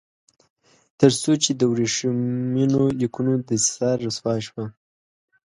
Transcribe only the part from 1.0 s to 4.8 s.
څو چې د ورېښمینو لیکونو دسیسه رسوا شوه.